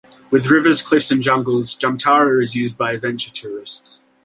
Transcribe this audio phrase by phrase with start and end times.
[0.31, 4.01] With rivers, cliffs and jungles, Jamtara is used by adventure tourists.